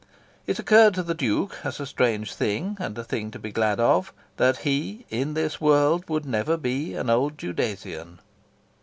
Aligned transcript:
It 0.47 0.57
occurred 0.57 0.95
to 0.95 1.03
the 1.03 1.13
Duke 1.13 1.59
as 1.63 1.79
a 1.79 1.85
strange 1.85 2.33
thing, 2.33 2.75
and 2.79 2.97
a 2.97 3.03
thing 3.03 3.29
to 3.29 3.37
be 3.37 3.51
glad 3.51 3.79
of, 3.79 4.11
that 4.37 4.57
he, 4.65 5.05
in 5.11 5.35
this 5.35 5.61
world, 5.61 6.09
would 6.09 6.25
never 6.25 6.57
be 6.57 6.95
an 6.95 7.07
Old 7.07 7.37
Judasian. 7.37 8.17